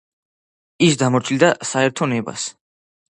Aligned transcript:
ის 0.87 0.97
დამორჩილდა 1.01 1.51
საერთო 1.73 2.09
ნებას. 2.15 2.47